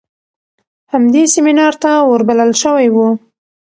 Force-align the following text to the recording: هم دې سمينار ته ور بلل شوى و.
هم 0.91 1.03
دې 1.13 1.23
سمينار 1.35 1.73
ته 1.83 1.91
ور 2.09 2.21
بلل 2.27 2.51
شوى 2.61 2.87
و. 2.95 2.97